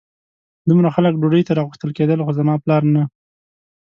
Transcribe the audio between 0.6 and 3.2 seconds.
دومره خلک ډوډۍ ته راغوښتل کېدل خو زما پلار نه.